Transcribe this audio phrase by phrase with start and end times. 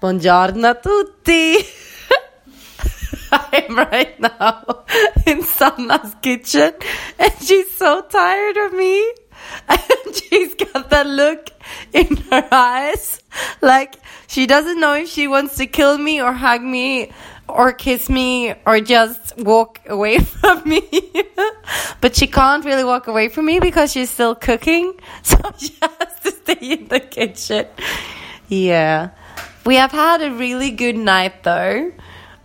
[0.00, 1.56] Buongiorno a tutti!
[3.30, 4.84] I'm right now
[5.26, 6.72] in Sanna's kitchen
[7.18, 9.12] and she's so tired of me.
[9.68, 11.50] And she's got that look
[11.92, 13.20] in her eyes
[13.60, 17.12] like she doesn't know if she wants to kill me or hug me
[17.46, 20.88] or kiss me or just walk away from me.
[22.00, 24.94] but she can't really walk away from me because she's still cooking.
[25.22, 27.66] So she has to stay in the kitchen.
[28.48, 29.10] Yeah.
[29.64, 31.92] We have had a really good night though.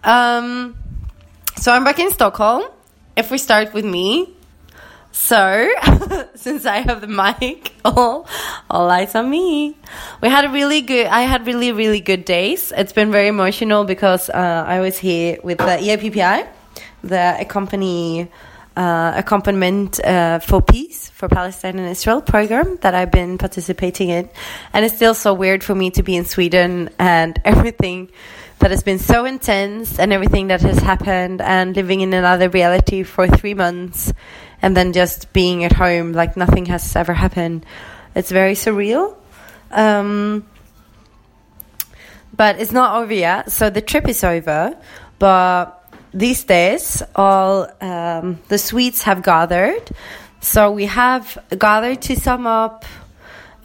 [0.04, 0.76] Um,
[1.58, 2.64] so I'm back in Stockholm.
[3.16, 4.36] If we start with me,
[5.14, 5.72] so
[6.36, 8.28] since I have the mic, all
[8.70, 9.78] all eyes on me.
[10.22, 11.08] We had a really good.
[11.08, 12.74] I had really really good days.
[12.76, 16.48] It's been very emotional because uh, I was here with the EAPPI,
[17.02, 18.30] the accompany
[18.76, 24.30] uh, accompaniment uh, for peace for Palestine and Israel program that I've been participating in,
[24.74, 28.10] and it's still so weird for me to be in Sweden and everything
[28.60, 33.04] that has been so intense and everything that has happened and living in another reality
[33.04, 34.14] for three months
[34.62, 37.66] and then just being at home like nothing has ever happened.
[38.16, 39.16] It's very surreal.
[39.72, 40.48] Um,
[42.36, 43.52] but it's not over yet.
[43.52, 44.78] So the trip is over.
[45.20, 45.85] But
[46.16, 49.92] these days, all um, the Swedes have gathered.
[50.40, 52.86] So we have gathered to sum up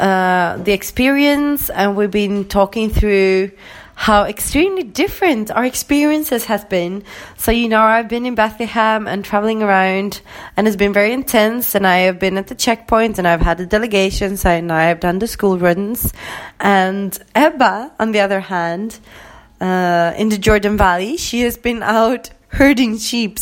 [0.00, 3.53] uh, the experience, and we've been talking through
[3.94, 7.05] how extremely different our experiences has been.
[7.37, 10.21] So you know, I've been in Bethlehem and traveling around,
[10.56, 11.75] and it's been very intense.
[11.75, 15.00] And I have been at the checkpoints, and I've had the delegations, and I have
[15.00, 16.12] done the school runs.
[16.59, 18.99] And Ebba, on the other hand,
[19.60, 23.38] uh, in the Jordan Valley, she has been out herding sheep.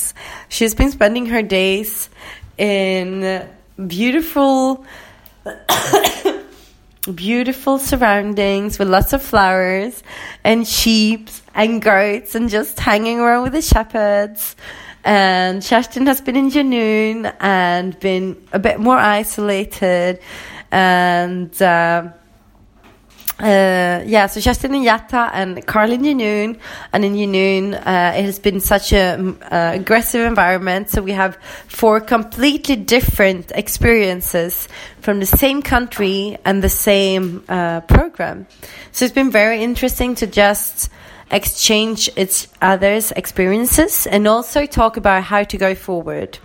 [0.48, 2.08] She has been spending her days
[2.56, 3.46] in
[3.86, 4.84] beautiful
[7.14, 10.02] beautiful surroundings with lots of flowers
[10.44, 14.56] and sheep and goats and just hanging around with the shepherds.
[15.04, 20.20] And Kerstin has been in Jenin and been a bit more isolated.
[20.70, 22.08] And uh,
[23.40, 26.58] uh, yeah, so Kerstin in Yatta and Carl in Jenin.
[26.92, 30.90] And in Jenin, uh, it has been such an uh, aggressive environment.
[30.90, 31.38] So we have
[31.68, 34.68] four completely different experiences
[35.00, 38.46] from the same country and the same uh, program.
[38.90, 40.90] So it's been very interesting to just
[41.30, 46.38] exchange each other's experiences and also talk about how to go forward.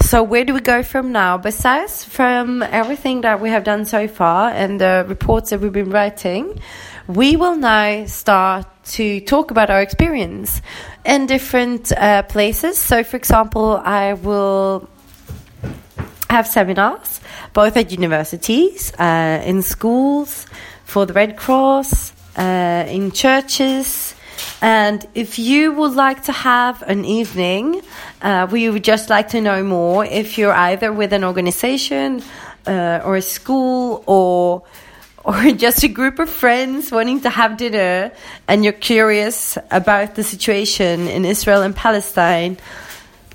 [0.00, 1.36] So where do we go from now?
[1.38, 5.90] Besides from everything that we have done so far and the reports that we've been
[5.90, 6.60] writing,
[7.06, 10.62] we will now start to talk about our experience
[11.04, 12.78] in different uh, places.
[12.78, 14.88] So, for example, I will
[16.30, 17.20] have seminars
[17.52, 20.46] both at universities, uh, in schools,
[20.84, 24.14] for the Red Cross, uh, in churches,
[24.60, 27.82] and if you would like to have an evening,
[28.22, 30.04] uh, we would just like to know more.
[30.04, 32.22] If you're either with an organization
[32.66, 34.64] uh, or a school or
[35.24, 38.10] or just a group of friends wanting to have dinner
[38.48, 42.56] and you're curious about the situation in Israel and Palestine,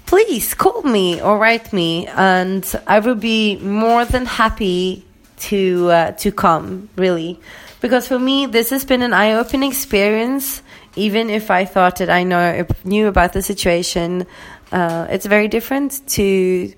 [0.05, 5.05] please call me or write me, and I will be more than happy
[5.49, 6.89] to uh, to come.
[6.95, 7.39] Really,
[7.81, 10.61] because for me, this has been an eye-opening experience
[10.95, 14.27] even if I thought that I know knew about the situation,
[14.71, 16.73] uh, it's very different to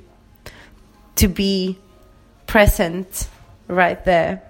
[1.16, 1.78] to be
[2.48, 3.28] present
[3.68, 4.42] right there.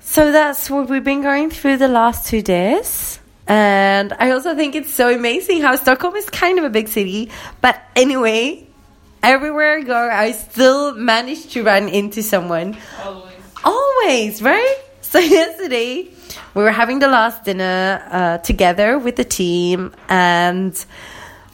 [0.00, 3.18] So that's what we've been going through the last two days.
[3.46, 7.30] And I also think it's so amazing how Stockholm is kind of a big city.
[7.60, 8.66] But anyway,
[9.22, 12.76] everywhere I go, I still manage to run into someone.
[13.02, 13.34] Always.
[13.64, 14.76] Always, right?
[15.12, 16.08] So yesterday
[16.54, 20.72] we were having the last dinner uh, together with the team, and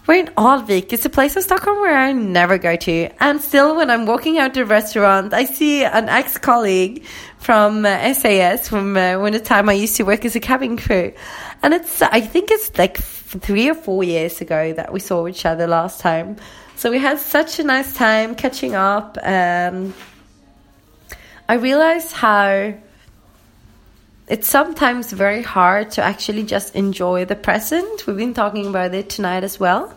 [0.07, 0.93] we're in Alvik.
[0.93, 3.09] It's a place in Stockholm where I never go to.
[3.19, 7.05] And still, when I'm walking out the restaurant, I see an ex colleague
[7.39, 10.77] from uh, SAS from uh, when the time I used to work as a cabin
[10.77, 11.13] crew.
[11.61, 15.45] And it's, I think it's like three or four years ago that we saw each
[15.45, 16.37] other last time.
[16.77, 19.19] So we had such a nice time catching up.
[19.21, 19.95] Um,
[21.49, 22.75] I realized how
[24.29, 28.07] it's sometimes very hard to actually just enjoy the present.
[28.07, 29.95] We've been talking about it tonight as well.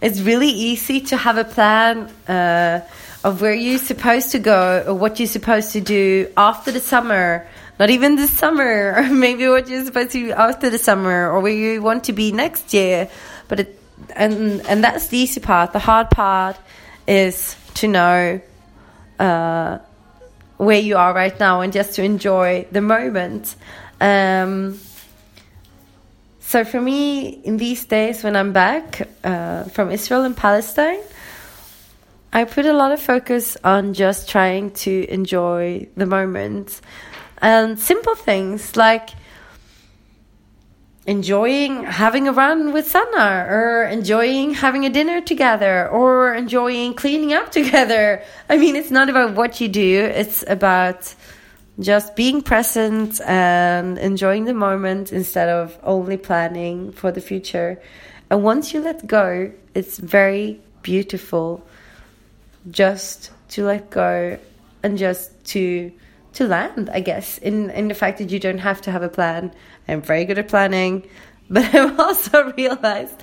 [0.00, 2.80] It's really easy to have a plan uh,
[3.22, 7.46] of where you're supposed to go or what you're supposed to do after the summer.
[7.78, 11.40] Not even this summer, or maybe what you're supposed to do after the summer, or
[11.40, 13.10] where you want to be next year.
[13.48, 13.80] But it,
[14.14, 15.74] and and that's the easy part.
[15.74, 16.56] The hard part
[17.06, 18.40] is to know
[19.18, 19.78] uh,
[20.56, 23.56] where you are right now and just to enjoy the moment.
[24.00, 24.78] Um,
[26.40, 31.00] so for me, in these days when I'm back uh, from Israel and Palestine,
[32.32, 36.80] I put a lot of focus on just trying to enjoy the moment
[37.38, 39.10] and simple things like
[41.06, 47.32] enjoying having a run with Sanna or enjoying having a dinner together or enjoying cleaning
[47.32, 48.22] up together.
[48.48, 51.14] I mean, it's not about what you do, it's about
[51.78, 57.80] just being present and enjoying the moment instead of only planning for the future.
[58.30, 61.64] And once you let go, it's very beautiful
[62.70, 64.38] just to let go
[64.82, 65.92] and just to
[66.36, 69.08] to land, I guess, in in the fact that you don't have to have a
[69.08, 69.52] plan.
[69.88, 71.02] I'm very good at planning,
[71.50, 73.16] but I've also realized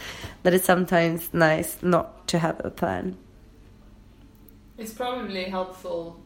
[0.44, 3.16] that it's sometimes nice not to have a plan.
[4.78, 6.20] It's probably helpful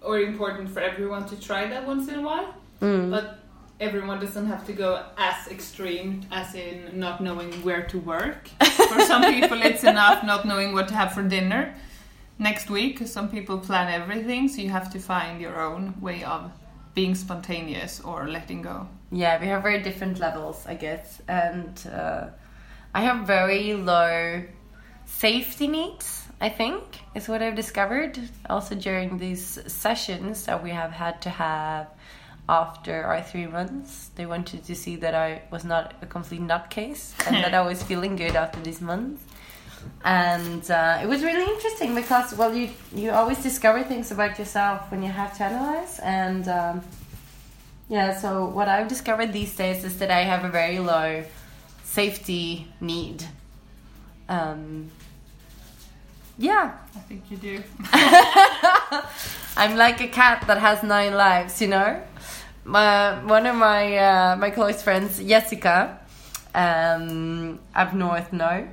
[0.00, 3.10] or important for everyone to try that once in a while, Mm.
[3.10, 3.38] but
[3.78, 8.48] everyone doesn't have to go as extreme as in not knowing where to work.
[8.90, 11.72] for some people, it's enough not knowing what to have for dinner
[12.42, 13.06] next week.
[13.06, 16.50] Some people plan everything, so you have to find your own way of
[16.94, 18.88] being spontaneous or letting go.
[19.10, 21.22] Yeah, we have very different levels, I guess.
[21.28, 22.26] And uh,
[22.94, 24.42] I have very low
[25.06, 26.82] safety needs, I think,
[27.14, 28.18] is what I've discovered.
[28.50, 31.88] Also during these sessions that we have had to have
[32.48, 37.14] after our three months, they wanted to see that I was not a complete nutcase
[37.26, 39.22] and that I was feeling good after these months.
[40.04, 44.90] And uh, it was really interesting because, well, you you always discover things about yourself
[44.90, 46.48] when you have to analyze and.
[46.48, 46.82] Um,
[47.88, 51.24] yeah, so what I've discovered these days is that I have a very low
[51.84, 53.22] safety need.
[54.30, 54.90] Um,
[56.38, 57.62] yeah, I think you do.
[59.58, 62.02] I'm like a cat that has nine lives, you know.
[62.64, 66.00] My one of my uh, my close friends, Jessica,
[66.54, 68.66] um, up north, no.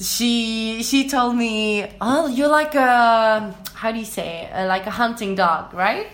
[0.00, 4.52] She she told me, oh, you're like a how do you say it?
[4.52, 6.06] Uh, like a hunting dog, right?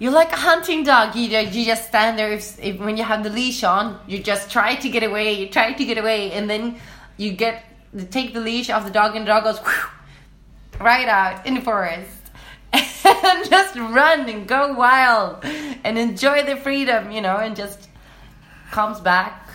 [0.00, 1.14] You're like a hunting dog.
[1.14, 4.00] You you just stand there if, if, when you have the leash on.
[4.06, 5.34] You just try to get away.
[5.40, 6.78] You try to get away, and then
[7.16, 7.64] you get
[8.10, 11.60] take the leash off the dog, and the dog goes whew, right out in the
[11.60, 12.18] forest
[12.72, 15.44] and just run and go wild
[15.84, 17.88] and enjoy the freedom, you know, and just
[18.70, 19.48] comes back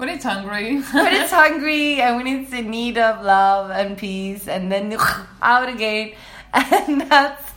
[0.00, 0.80] When it's hungry.
[0.92, 4.96] when it's hungry and when it's in need of love and peace, and then
[5.42, 6.14] out again,
[6.54, 7.52] and that's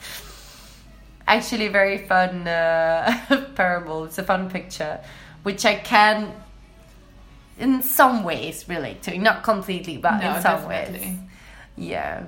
[1.25, 4.03] actually a very fun uh, parable.
[4.03, 4.99] It's a fun picture,
[5.43, 6.33] which I can,
[7.57, 9.17] in some ways, relate to.
[9.17, 10.99] Not completely, but No, in some definitely.
[10.99, 11.17] ways,
[11.77, 12.25] yeah.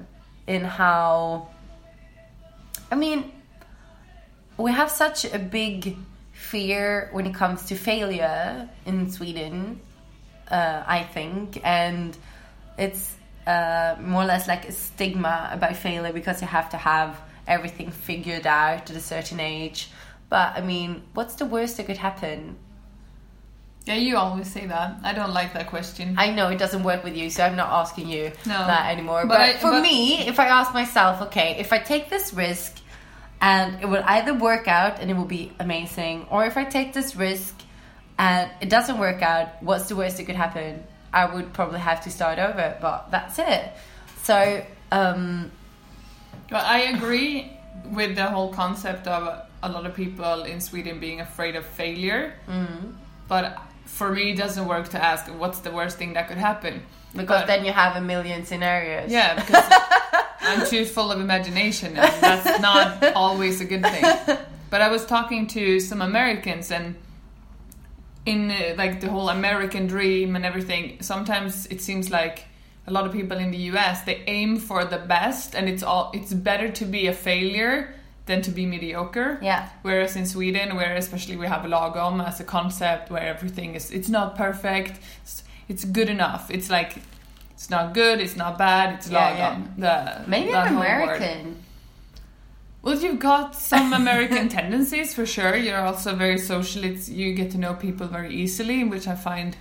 [0.48, 1.50] In how,
[2.90, 3.34] I mean,
[4.56, 5.98] we have such a big
[6.32, 9.82] fear when it comes to failure in Sweden,
[10.50, 12.18] uh, I think, and
[12.78, 13.16] it's
[13.48, 17.92] uh, more or less like a stigma about failure because you have to have everything
[17.92, 19.90] figured out at a certain age.
[20.30, 22.58] But I mean, what's the worst that could happen?
[23.86, 24.96] yeah, you always say that.
[25.04, 26.16] I don't like that question.
[26.18, 28.66] I know it doesn't work with you, so I'm not asking you No.
[28.66, 29.28] that anymore.
[29.28, 32.34] But But, I- for but- me, if I ask myself, okay, if I take this
[32.34, 32.80] risk
[33.42, 36.94] and it will either work out and it will be amazing, or if I take
[36.94, 37.54] this risk
[38.18, 40.84] and it doesn't work out, what's the worst that could happen?
[41.14, 43.72] I would probably have to start over, but that's it.
[44.24, 45.52] So, um,
[46.52, 47.52] Well, I agree
[47.86, 52.34] with the whole concept of a lot of people in Sweden being afraid of failure.
[53.28, 56.82] But for me, it doesn't work to ask what's the worst thing that could happen.
[57.14, 59.10] because But- then you have a million scenarios.
[59.12, 59.64] yeah, because
[60.42, 64.38] I'm too full of imagination, and that's not always a good thing.
[64.70, 66.96] But I was talking to some Americans, and
[68.26, 72.46] in uh, like the whole American dream and everything, sometimes it seems like
[72.88, 76.12] a lot of people in the US they aim for the best, and it's all
[76.14, 77.94] it's better to be a failure
[78.26, 79.40] than to be mediocre.
[79.42, 79.70] Yeah.
[79.84, 84.10] Whereas in Sweden, where especially we have lagom as a concept, where everything is it's
[84.10, 86.50] not perfect, it's, it's good enough.
[86.50, 86.98] It's like
[87.52, 89.78] it's not good, it's not bad, it's Yeah, lagom.
[89.78, 91.56] The Maybe I'm whole word.
[93.04, 95.56] You've got some American tendencies for sure.
[95.56, 96.84] You're also very social.
[96.84, 99.56] It's you get to know people very easily, which I find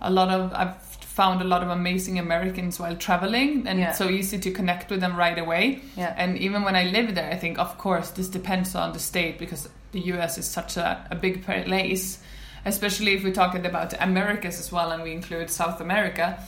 [0.00, 0.52] a lot of.
[0.52, 0.76] I've
[1.14, 3.90] found a lot of amazing Americans while traveling, and Yeah.
[3.90, 5.80] it's so easy to connect with them right away.
[5.96, 6.12] Yeah.
[6.16, 9.38] And even when I live there, I think, of course, this depends on the state
[9.38, 10.38] because the U.S.
[10.38, 12.18] is such a, a big place.
[12.66, 16.38] Especially if we're talking about Americas as well, and we include South America,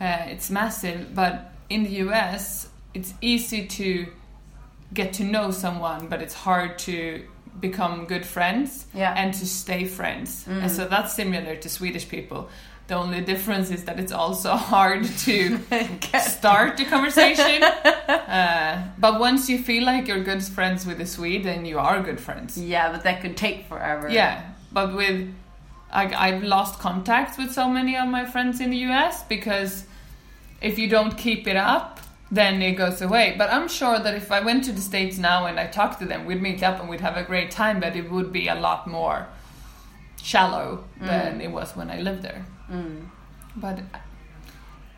[0.00, 1.14] uh, it's massive.
[1.14, 4.06] But in the U.S., it's easy to
[4.94, 7.22] get to know someone, but it's hard to
[7.60, 9.14] become good friends Yeah.
[9.16, 10.44] and to stay friends.
[10.48, 12.48] And so that's similar to Swedish people.
[12.86, 15.58] The only difference is that it's also hard to
[16.20, 17.62] start the conversation.
[18.34, 22.02] Uh, but once you feel like you're good friends with a Swede, then you are
[22.02, 22.58] good friends.
[22.58, 24.08] Yeah, but that could take forever.
[24.08, 25.32] Yeah, but with
[25.92, 29.84] I, I've lost contact with so many of my friends in the US because
[30.60, 32.00] if you don't keep it up,
[32.34, 33.34] then it goes away.
[33.38, 36.06] But I'm sure that if I went to the States now and I talked to
[36.06, 38.54] them, we'd meet up and we'd have a great time, but it would be a
[38.54, 39.28] lot more
[40.22, 41.06] shallow mm.
[41.06, 42.44] than it was when I lived there.
[42.70, 43.08] Mm.
[43.56, 43.80] But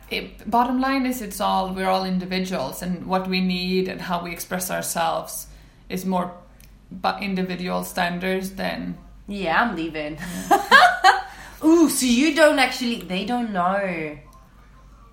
[0.09, 4.23] it, bottom line is, it's all we're all individuals, and what we need and how
[4.23, 5.47] we express ourselves
[5.89, 6.33] is more
[6.89, 10.17] but individual standards than Yeah, I'm leaving.
[11.63, 13.01] Ooh, so you don't actually.
[13.01, 14.17] They don't know.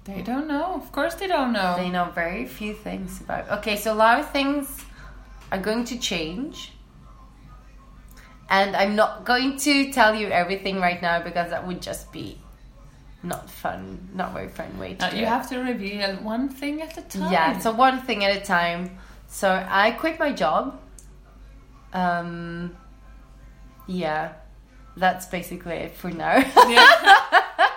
[0.05, 0.75] They don't know.
[0.75, 1.75] Of course, they don't know.
[1.77, 3.49] They know very few things about.
[3.59, 4.85] Okay, so a lot of things
[5.51, 6.73] are going to change.
[8.51, 12.39] And I'm not going to tell you everything right now because that would just be
[13.23, 15.29] not fun, not very fun way to Uh, do you it.
[15.29, 17.33] have to reveal one thing at a time.
[17.33, 18.99] Yeah, so one thing at a time.
[19.29, 20.79] So I quit my job.
[21.95, 22.77] Um,
[23.87, 24.33] yeah,
[24.97, 26.37] that's basically it for now.
[26.69, 26.87] Yeah.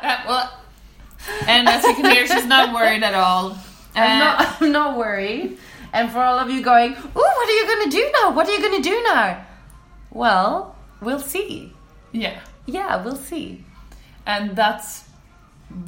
[0.01, 0.51] Uh, well,
[1.47, 3.57] and as you can hear, she's not worried at all.
[3.95, 4.57] I'm Uh, not.
[4.61, 5.57] I'm not worried.
[5.93, 8.31] And for all of you going, "Ooh, what are you gonna do now?
[8.31, 9.45] What are you gonna do now?"
[10.11, 11.73] Well, we'll see.
[12.11, 13.63] Yeah, Yeah, we'll see.
[14.25, 15.05] and that's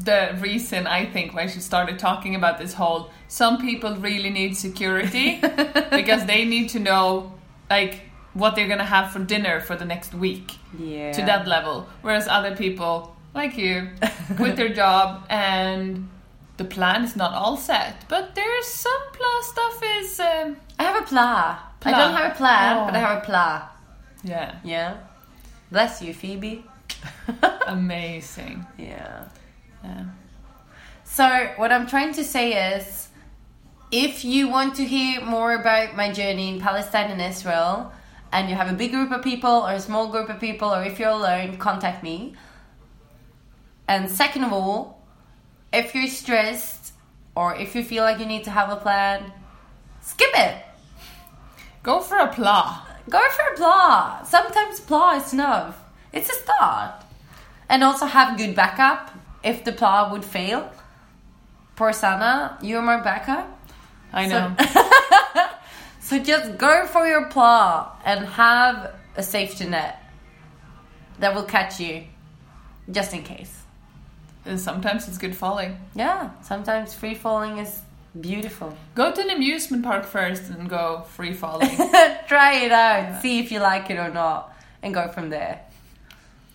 [0.06, 3.12] the reason I think why she started talking about this whole.
[3.30, 5.40] Some people really need security
[5.92, 7.34] because they need to know,
[7.70, 8.02] like,
[8.34, 10.58] what they're gonna have for dinner for the next week.
[10.78, 11.12] Yeah.
[11.14, 11.88] to that level.
[12.02, 13.90] Whereas other people, like you,
[14.38, 16.10] quit their job and
[16.58, 18.06] the plan is not all set.
[18.08, 21.60] But there's some plan stuff is, um, I have a pla.
[21.84, 22.86] I don't have a plan, Oh.
[22.86, 23.70] but I have a pla.
[24.24, 24.98] yeah, Yeah.
[25.72, 26.66] Bless you, Phoebe.
[27.68, 28.66] amazing.
[28.78, 29.26] Yeah.
[29.84, 30.06] Yeah.
[31.04, 33.08] So, what I'm trying to say is
[33.92, 37.92] if you want to hear more about my journey in Palestine and Israel,
[38.32, 40.84] and you have a big group of people or a small group of people, or
[40.84, 42.34] if you're alone, contact me.
[43.90, 45.02] And second of all,
[45.74, 46.94] if you're stressed
[47.36, 49.34] or if you feel like you need to have a plan,
[50.02, 50.58] skip it.
[51.82, 52.86] Go for a pla.
[53.10, 54.24] Go for a blah.
[54.24, 55.76] Sometimes blah is enough.
[56.14, 57.04] It's a start.
[57.68, 59.12] And also have good backup
[59.44, 60.72] if the blah would fail.
[61.76, 63.48] Poor Sanna, you're my backup.
[64.14, 64.56] I know.
[66.10, 70.02] So just go for your plow and have a safety net
[71.20, 72.06] that will catch you
[72.90, 73.56] just in case.
[74.50, 75.78] And sometimes it's good falling.
[75.96, 77.82] Yeah, sometimes free falling is
[78.20, 78.76] beautiful.
[78.96, 81.70] Go to an amusement park first and go free falling.
[82.28, 85.62] Try it out, see if you like it or not, and go from there.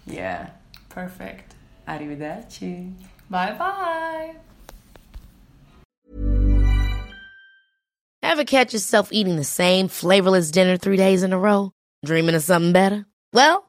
[0.07, 0.51] Yeah.
[0.95, 1.55] Perfect.
[1.89, 2.93] Arrivederci.
[3.29, 4.35] Bye bye.
[8.23, 11.73] Ever catch yourself eating the same flavorless dinner three days in a row?
[12.05, 13.07] Dreaming of something better?
[13.33, 13.69] Well,